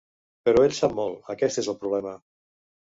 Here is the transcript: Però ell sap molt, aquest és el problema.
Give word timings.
Però 0.47 0.63
ell 0.69 0.73
sap 0.79 0.95
molt, 1.01 1.31
aquest 1.37 1.63
és 1.65 1.71
el 1.77 1.81
problema. 1.85 2.17